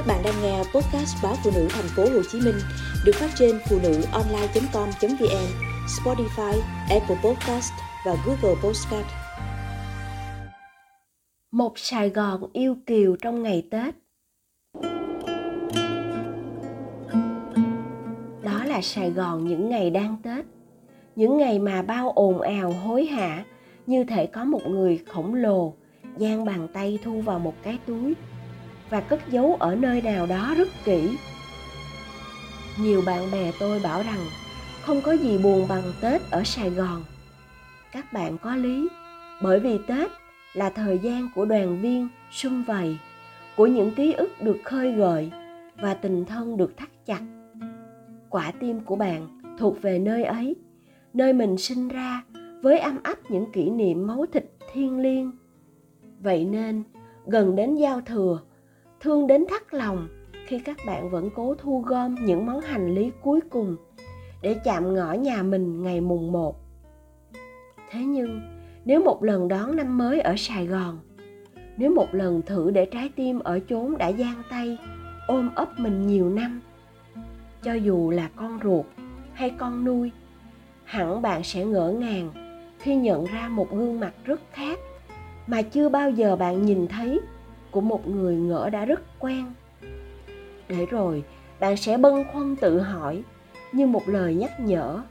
Các 0.00 0.06
bạn 0.06 0.22
đang 0.24 0.42
nghe 0.42 0.58
podcast 0.58 1.22
báo 1.22 1.34
phụ 1.44 1.50
nữ 1.54 1.68
thành 1.70 1.84
phố 1.96 2.02
Hồ 2.02 2.22
Chí 2.32 2.40
Minh 2.40 2.54
được 3.04 3.12
phát 3.14 3.30
trên 3.34 3.58
phụ 3.68 3.78
nữ 3.82 4.02
online.com.vn, 4.12 5.46
Spotify, 5.86 6.60
Apple 6.90 7.16
Podcast 7.24 7.72
và 8.06 8.16
Google 8.26 8.60
Podcast. 8.62 9.06
Một 11.50 11.78
Sài 11.78 12.10
Gòn 12.10 12.50
yêu 12.52 12.76
kiều 12.86 13.16
trong 13.16 13.42
ngày 13.42 13.66
Tết. 13.70 13.94
Đó 18.42 18.64
là 18.64 18.80
Sài 18.82 19.10
Gòn 19.10 19.44
những 19.44 19.68
ngày 19.68 19.90
đang 19.90 20.16
Tết, 20.22 20.44
những 21.16 21.38
ngày 21.38 21.58
mà 21.58 21.82
bao 21.82 22.10
ồn 22.10 22.40
ào 22.40 22.72
hối 22.72 23.06
hả 23.06 23.44
như 23.86 24.04
thể 24.04 24.26
có 24.26 24.44
một 24.44 24.66
người 24.66 25.00
khổng 25.08 25.34
lồ 25.34 25.74
giang 26.16 26.44
bàn 26.44 26.68
tay 26.72 26.98
thu 27.04 27.20
vào 27.20 27.38
một 27.38 27.54
cái 27.62 27.78
túi 27.86 28.14
và 28.90 29.00
cất 29.00 29.20
giấu 29.30 29.56
ở 29.60 29.74
nơi 29.74 30.02
nào 30.02 30.26
đó 30.26 30.54
rất 30.56 30.68
kỹ. 30.84 31.16
Nhiều 32.80 33.02
bạn 33.06 33.30
bè 33.32 33.52
tôi 33.60 33.80
bảo 33.84 34.02
rằng 34.02 34.20
không 34.80 35.00
có 35.02 35.12
gì 35.12 35.38
buồn 35.38 35.66
bằng 35.68 35.82
tết 36.00 36.22
ở 36.30 36.44
sài 36.44 36.70
gòn. 36.70 37.04
Các 37.92 38.12
bạn 38.12 38.38
có 38.38 38.56
lý, 38.56 38.88
bởi 39.42 39.60
vì 39.60 39.78
tết 39.86 40.10
là 40.52 40.70
thời 40.70 40.98
gian 40.98 41.28
của 41.34 41.44
đoàn 41.44 41.80
viên, 41.80 42.08
sum 42.30 42.62
vầy, 42.62 42.98
của 43.56 43.66
những 43.66 43.94
ký 43.94 44.12
ức 44.12 44.30
được 44.40 44.58
khơi 44.64 44.92
gợi 44.92 45.30
và 45.76 45.94
tình 45.94 46.24
thân 46.24 46.56
được 46.56 46.76
thắt 46.76 46.88
chặt. 47.06 47.20
Quả 48.30 48.52
tim 48.60 48.80
của 48.80 48.96
bạn 48.96 49.40
thuộc 49.58 49.82
về 49.82 49.98
nơi 49.98 50.24
ấy, 50.24 50.56
nơi 51.12 51.32
mình 51.32 51.58
sinh 51.58 51.88
ra 51.88 52.22
với 52.62 52.78
âm 52.78 52.98
ấp 53.02 53.30
những 53.30 53.52
kỷ 53.52 53.70
niệm 53.70 54.06
máu 54.06 54.26
thịt 54.32 54.44
thiêng 54.72 55.00
liêng. 55.00 55.30
Vậy 56.20 56.44
nên, 56.44 56.82
gần 57.26 57.56
đến 57.56 57.76
giao 57.76 58.00
thừa 58.00 58.40
thương 59.00 59.26
đến 59.26 59.44
thắt 59.50 59.74
lòng 59.74 60.08
khi 60.46 60.58
các 60.58 60.76
bạn 60.86 61.10
vẫn 61.10 61.30
cố 61.34 61.54
thu 61.58 61.80
gom 61.86 62.14
những 62.14 62.46
món 62.46 62.60
hành 62.60 62.94
lý 62.94 63.10
cuối 63.22 63.40
cùng 63.50 63.76
để 64.42 64.54
chạm 64.64 64.94
ngõ 64.94 65.12
nhà 65.12 65.42
mình 65.42 65.82
ngày 65.82 66.00
mùng 66.00 66.32
một. 66.32 66.56
Thế 67.90 68.00
nhưng, 68.00 68.40
nếu 68.84 69.04
một 69.04 69.22
lần 69.22 69.48
đón 69.48 69.76
năm 69.76 69.98
mới 69.98 70.20
ở 70.20 70.34
Sài 70.38 70.66
Gòn, 70.66 70.98
nếu 71.76 71.94
một 71.94 72.06
lần 72.12 72.42
thử 72.42 72.70
để 72.70 72.86
trái 72.86 73.10
tim 73.16 73.38
ở 73.38 73.60
chốn 73.68 73.98
đã 73.98 74.12
giang 74.12 74.42
tay, 74.50 74.78
ôm 75.26 75.50
ấp 75.54 75.68
mình 75.78 76.06
nhiều 76.06 76.30
năm, 76.30 76.60
cho 77.62 77.72
dù 77.72 78.10
là 78.10 78.30
con 78.36 78.58
ruột 78.62 78.86
hay 79.32 79.50
con 79.50 79.84
nuôi, 79.84 80.10
hẳn 80.84 81.22
bạn 81.22 81.42
sẽ 81.42 81.64
ngỡ 81.64 81.92
ngàng 81.92 82.30
khi 82.78 82.94
nhận 82.94 83.24
ra 83.24 83.48
một 83.48 83.70
gương 83.70 84.00
mặt 84.00 84.12
rất 84.24 84.40
khác 84.52 84.78
mà 85.46 85.62
chưa 85.62 85.88
bao 85.88 86.10
giờ 86.10 86.36
bạn 86.36 86.62
nhìn 86.62 86.86
thấy 86.88 87.20
của 87.70 87.80
một 87.80 88.08
người 88.08 88.36
ngỡ 88.36 88.70
đã 88.70 88.84
rất 88.84 89.00
quen. 89.18 89.46
Để 90.68 90.86
rồi, 90.86 91.24
bạn 91.60 91.76
sẽ 91.76 91.96
bâng 91.96 92.24
khuâng 92.32 92.56
tự 92.56 92.80
hỏi, 92.80 93.22
như 93.72 93.86
một 93.86 94.08
lời 94.08 94.34
nhắc 94.34 94.60
nhở. 94.60 95.02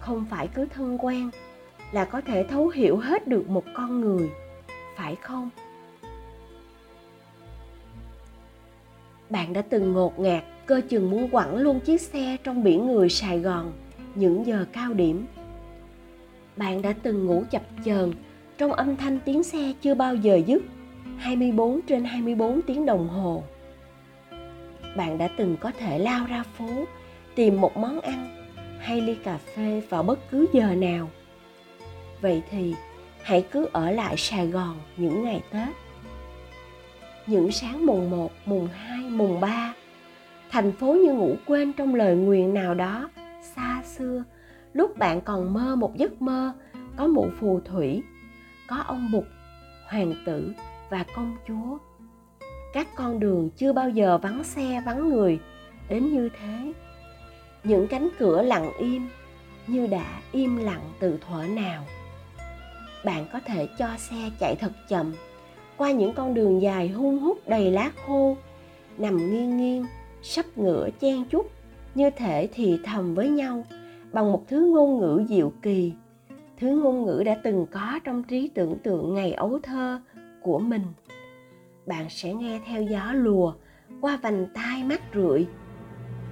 Không 0.00 0.24
phải 0.30 0.48
cứ 0.48 0.66
thân 0.74 0.98
quen 1.00 1.30
là 1.92 2.04
có 2.04 2.20
thể 2.20 2.44
thấu 2.50 2.68
hiểu 2.68 2.96
hết 2.96 3.28
được 3.28 3.48
một 3.48 3.64
con 3.74 4.00
người, 4.00 4.30
phải 4.96 5.16
không? 5.16 5.50
Bạn 9.30 9.52
đã 9.52 9.62
từng 9.62 9.92
ngột 9.92 10.18
ngạt, 10.18 10.44
cơ 10.66 10.80
chừng 10.88 11.10
muốn 11.10 11.28
quẳng 11.28 11.56
luôn 11.56 11.80
chiếc 11.80 12.00
xe 12.00 12.36
trong 12.44 12.64
biển 12.64 12.86
người 12.86 13.08
sài 13.08 13.38
gòn 13.38 13.72
những 14.14 14.46
giờ 14.46 14.64
cao 14.72 14.94
điểm. 14.94 15.26
Bạn 16.56 16.82
đã 16.82 16.94
từng 17.02 17.26
ngủ 17.26 17.44
chập 17.50 17.62
chờn 17.84 18.12
trong 18.58 18.72
âm 18.72 18.96
thanh 18.96 19.18
tiếng 19.24 19.42
xe 19.42 19.72
chưa 19.82 19.94
bao 19.94 20.14
giờ 20.14 20.40
dứt. 20.46 20.62
24 21.20 21.80
trên 21.82 22.04
24 22.04 22.62
tiếng 22.62 22.86
đồng 22.86 23.08
hồ. 23.08 23.42
Bạn 24.96 25.18
đã 25.18 25.28
từng 25.36 25.56
có 25.60 25.72
thể 25.78 25.98
lao 25.98 26.26
ra 26.26 26.42
phố 26.58 26.84
tìm 27.34 27.60
một 27.60 27.76
món 27.76 28.00
ăn 28.00 28.46
hay 28.78 29.00
ly 29.00 29.14
cà 29.14 29.38
phê 29.38 29.82
vào 29.88 30.02
bất 30.02 30.18
cứ 30.30 30.46
giờ 30.52 30.74
nào. 30.74 31.10
Vậy 32.20 32.42
thì 32.50 32.74
hãy 33.22 33.46
cứ 33.50 33.68
ở 33.72 33.90
lại 33.90 34.14
Sài 34.16 34.46
Gòn 34.46 34.76
những 34.96 35.24
ngày 35.24 35.42
Tết. 35.52 35.68
Những 37.26 37.52
sáng 37.52 37.86
mùng 37.86 38.10
1, 38.10 38.32
mùng 38.46 38.68
2, 38.72 38.98
mùng 38.98 39.40
3, 39.40 39.74
thành 40.50 40.72
phố 40.72 40.92
như 40.92 41.12
ngủ 41.12 41.36
quên 41.46 41.72
trong 41.72 41.94
lời 41.94 42.16
nguyền 42.16 42.54
nào 42.54 42.74
đó 42.74 43.10
xa 43.56 43.82
xưa 43.84 44.24
lúc 44.72 44.98
bạn 44.98 45.20
còn 45.20 45.52
mơ 45.52 45.76
một 45.76 45.96
giấc 45.96 46.22
mơ 46.22 46.52
có 46.96 47.06
mụ 47.06 47.26
phù 47.40 47.60
thủy 47.60 48.02
có 48.68 48.76
ông 48.76 49.10
bụt 49.12 49.24
hoàng 49.88 50.14
tử 50.26 50.52
và 50.90 51.04
công 51.14 51.36
chúa. 51.48 51.78
Các 52.72 52.88
con 52.94 53.20
đường 53.20 53.50
chưa 53.56 53.72
bao 53.72 53.90
giờ 53.90 54.18
vắng 54.18 54.44
xe, 54.44 54.82
vắng 54.86 55.08
người. 55.08 55.40
Đến 55.88 56.12
như 56.12 56.28
thế, 56.40 56.72
những 57.64 57.86
cánh 57.86 58.08
cửa 58.18 58.42
lặng 58.42 58.72
im 58.78 59.08
như 59.66 59.86
đã 59.86 60.20
im 60.32 60.56
lặng 60.56 60.90
từ 61.00 61.18
thuở 61.28 61.46
nào. 61.46 61.84
Bạn 63.04 63.26
có 63.32 63.40
thể 63.46 63.68
cho 63.78 63.88
xe 63.98 64.30
chạy 64.40 64.56
thật 64.56 64.72
chậm, 64.88 65.12
qua 65.76 65.90
những 65.90 66.12
con 66.14 66.34
đường 66.34 66.62
dài 66.62 66.88
hun 66.88 67.18
hút 67.18 67.48
đầy 67.48 67.70
lá 67.70 67.90
khô, 68.06 68.36
nằm 68.98 69.16
nghiêng 69.16 69.56
nghiêng, 69.56 69.86
sắp 70.22 70.46
ngửa 70.56 70.88
chen 71.00 71.24
chúc, 71.24 71.50
như 71.94 72.10
thể 72.10 72.48
thì 72.54 72.78
thầm 72.84 73.14
với 73.14 73.28
nhau 73.28 73.64
bằng 74.12 74.32
một 74.32 74.44
thứ 74.48 74.66
ngôn 74.66 74.98
ngữ 74.98 75.24
diệu 75.28 75.52
kỳ. 75.62 75.92
Thứ 76.58 76.80
ngôn 76.82 77.04
ngữ 77.04 77.22
đã 77.26 77.40
từng 77.44 77.66
có 77.70 78.00
trong 78.04 78.22
trí 78.22 78.48
tưởng 78.48 78.78
tượng 78.78 79.14
ngày 79.14 79.32
ấu 79.32 79.58
thơ 79.62 80.00
của 80.42 80.58
mình. 80.58 80.82
Bạn 81.86 82.10
sẽ 82.10 82.34
nghe 82.34 82.60
theo 82.66 82.82
gió 82.82 83.12
lùa 83.12 83.54
qua 84.00 84.18
vành 84.22 84.46
tai 84.54 84.84
mắt 84.84 85.02
rượi. 85.14 85.46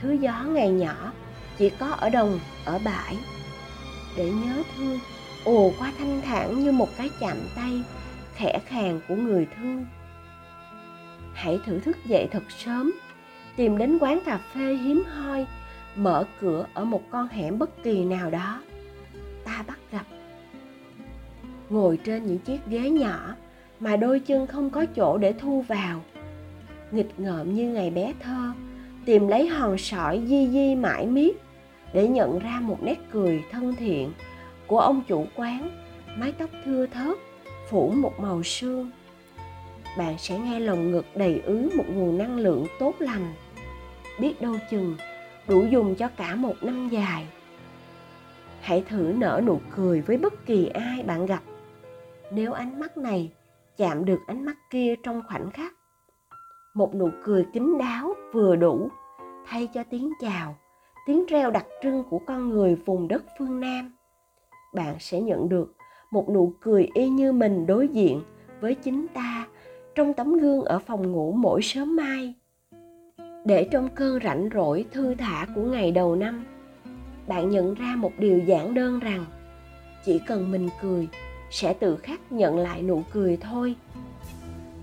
Thứ 0.00 0.12
gió 0.12 0.44
ngày 0.44 0.70
nhỏ 0.70 1.12
chỉ 1.58 1.70
có 1.70 1.86
ở 1.86 2.10
đồng, 2.10 2.38
ở 2.64 2.78
bãi. 2.84 3.18
Để 4.16 4.30
nhớ 4.30 4.62
thương, 4.76 4.98
ồ 5.44 5.72
qua 5.78 5.92
thanh 5.98 6.20
thản 6.24 6.60
như 6.60 6.72
một 6.72 6.88
cái 6.96 7.10
chạm 7.20 7.36
tay 7.56 7.82
khẽ 8.34 8.60
khàng 8.66 9.00
của 9.08 9.14
người 9.14 9.46
thương. 9.56 9.86
Hãy 11.34 11.58
thử 11.66 11.80
thức 11.80 11.96
dậy 12.06 12.28
thật 12.30 12.42
sớm, 12.48 12.92
tìm 13.56 13.78
đến 13.78 13.98
quán 13.98 14.20
cà 14.24 14.38
phê 14.54 14.74
hiếm 14.74 15.02
hoi, 15.04 15.46
mở 15.96 16.24
cửa 16.40 16.66
ở 16.74 16.84
một 16.84 17.02
con 17.10 17.28
hẻm 17.28 17.58
bất 17.58 17.82
kỳ 17.82 18.04
nào 18.04 18.30
đó. 18.30 18.62
Ta 19.44 19.64
bắt 19.66 19.78
gặp. 19.92 20.06
Ngồi 21.70 21.98
trên 22.04 22.26
những 22.26 22.38
chiếc 22.38 22.66
ghế 22.66 22.90
nhỏ 22.90 23.34
mà 23.80 23.96
đôi 23.96 24.20
chân 24.20 24.46
không 24.46 24.70
có 24.70 24.86
chỗ 24.96 25.18
để 25.18 25.32
thu 25.32 25.60
vào. 25.60 26.00
Nghịch 26.90 27.20
ngợm 27.20 27.54
như 27.54 27.68
ngày 27.68 27.90
bé 27.90 28.12
thơ, 28.20 28.52
tìm 29.04 29.28
lấy 29.28 29.46
hòn 29.46 29.78
sỏi 29.78 30.22
di 30.26 30.48
di 30.48 30.74
mãi 30.74 31.06
miết 31.06 31.36
để 31.92 32.08
nhận 32.08 32.38
ra 32.38 32.60
một 32.62 32.82
nét 32.82 32.98
cười 33.12 33.44
thân 33.50 33.74
thiện 33.76 34.12
của 34.66 34.78
ông 34.78 35.02
chủ 35.08 35.26
quán, 35.36 35.70
mái 36.16 36.32
tóc 36.32 36.50
thưa 36.64 36.86
thớt, 36.86 37.18
phủ 37.70 37.90
một 37.90 38.20
màu 38.20 38.42
sương. 38.42 38.90
Bạn 39.98 40.18
sẽ 40.18 40.38
nghe 40.38 40.60
lồng 40.60 40.90
ngực 40.90 41.06
đầy 41.14 41.40
ứ 41.44 41.70
một 41.76 41.84
nguồn 41.88 42.18
năng 42.18 42.36
lượng 42.36 42.66
tốt 42.78 42.94
lành. 42.98 43.34
Biết 44.20 44.42
đâu 44.42 44.56
chừng, 44.70 44.96
đủ 45.48 45.62
dùng 45.62 45.94
cho 45.94 46.08
cả 46.08 46.34
một 46.34 46.54
năm 46.62 46.88
dài. 46.88 47.26
Hãy 48.60 48.84
thử 48.88 49.12
nở 49.16 49.40
nụ 49.46 49.60
cười 49.76 50.00
với 50.00 50.16
bất 50.16 50.46
kỳ 50.46 50.66
ai 50.66 51.02
bạn 51.02 51.26
gặp. 51.26 51.42
Nếu 52.30 52.52
ánh 52.52 52.80
mắt 52.80 52.96
này 52.96 53.30
chạm 53.76 54.04
được 54.04 54.20
ánh 54.26 54.44
mắt 54.44 54.56
kia 54.70 54.94
trong 55.02 55.22
khoảnh 55.28 55.50
khắc. 55.50 55.74
Một 56.74 56.94
nụ 56.94 57.10
cười 57.24 57.46
kín 57.52 57.78
đáo 57.78 58.14
vừa 58.32 58.56
đủ, 58.56 58.88
thay 59.46 59.68
cho 59.74 59.84
tiếng 59.90 60.12
chào, 60.20 60.56
tiếng 61.06 61.26
reo 61.26 61.50
đặc 61.50 61.66
trưng 61.82 62.04
của 62.10 62.18
con 62.18 62.48
người 62.48 62.74
vùng 62.74 63.08
đất 63.08 63.24
phương 63.38 63.60
nam. 63.60 63.92
Bạn 64.74 64.96
sẽ 65.00 65.20
nhận 65.20 65.48
được 65.48 65.74
một 66.10 66.28
nụ 66.30 66.52
cười 66.60 66.88
y 66.94 67.08
như 67.08 67.32
mình 67.32 67.66
đối 67.66 67.88
diện 67.88 68.22
với 68.60 68.74
chính 68.74 69.06
ta 69.14 69.46
trong 69.94 70.14
tấm 70.14 70.38
gương 70.38 70.64
ở 70.64 70.78
phòng 70.78 71.12
ngủ 71.12 71.32
mỗi 71.32 71.62
sớm 71.62 71.96
mai. 71.96 72.34
Để 73.44 73.68
trong 73.70 73.88
cơn 73.94 74.18
rảnh 74.24 74.48
rỗi 74.54 74.86
thư 74.92 75.14
thả 75.14 75.46
của 75.54 75.62
ngày 75.62 75.92
đầu 75.92 76.16
năm, 76.16 76.44
bạn 77.28 77.50
nhận 77.50 77.74
ra 77.74 77.96
một 77.96 78.12
điều 78.18 78.38
giản 78.38 78.74
đơn 78.74 79.00
rằng 79.00 79.24
chỉ 80.04 80.20
cần 80.26 80.50
mình 80.50 80.68
cười 80.82 81.08
sẽ 81.54 81.72
tự 81.72 81.96
khắc 81.96 82.32
nhận 82.32 82.58
lại 82.58 82.82
nụ 82.82 83.02
cười 83.12 83.36
thôi. 83.36 83.74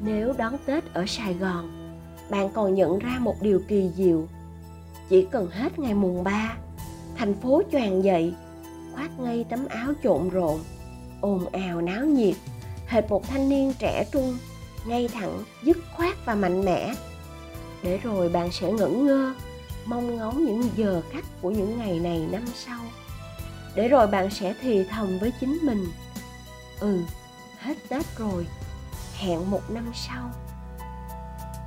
Nếu 0.00 0.34
đón 0.38 0.56
tết 0.66 0.94
ở 0.94 1.04
sài 1.08 1.34
gòn, 1.34 1.70
bạn 2.30 2.50
còn 2.54 2.74
nhận 2.74 2.98
ra 2.98 3.16
một 3.20 3.36
điều 3.40 3.60
kỳ 3.68 3.90
diệu. 3.96 4.26
Chỉ 5.08 5.26
cần 5.30 5.50
hết 5.50 5.78
ngày 5.78 5.94
mùng 5.94 6.24
ba, 6.24 6.56
thành 7.16 7.34
phố 7.34 7.62
choàng 7.72 8.04
dậy, 8.04 8.34
khoác 8.94 9.20
ngay 9.20 9.44
tấm 9.50 9.66
áo 9.68 9.92
trộn 10.02 10.28
rộn, 10.28 10.60
ồn 11.20 11.46
ào 11.52 11.80
náo 11.80 12.04
nhiệt, 12.04 12.34
hệt 12.86 13.04
một 13.10 13.28
thanh 13.28 13.48
niên 13.48 13.72
trẻ 13.78 14.04
trung, 14.12 14.38
ngay 14.86 15.08
thẳng, 15.08 15.44
dứt 15.62 15.78
khoát 15.96 16.26
và 16.26 16.34
mạnh 16.34 16.64
mẽ. 16.64 16.94
Để 17.82 17.98
rồi 17.98 18.28
bạn 18.28 18.52
sẽ 18.52 18.72
ngẩn 18.72 19.06
ngơ, 19.06 19.34
mong 19.84 20.16
ngóng 20.16 20.44
những 20.44 20.62
giờ 20.76 21.02
khắc 21.10 21.24
của 21.42 21.50
những 21.50 21.78
ngày 21.78 21.98
này 21.98 22.26
năm 22.32 22.44
sau. 22.54 22.80
Để 23.74 23.88
rồi 23.88 24.06
bạn 24.06 24.30
sẽ 24.30 24.54
thì 24.62 24.84
thầm 24.84 25.18
với 25.18 25.32
chính 25.40 25.58
mình 25.62 25.86
ừ 26.80 27.02
hết 27.58 27.74
tết 27.88 28.18
rồi. 28.18 28.46
Hẹn 29.14 29.50
một 29.50 29.62
năm 29.70 29.92
sau. 29.94 30.30